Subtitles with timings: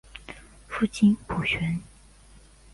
[0.67, 1.79] 父亲浦璇。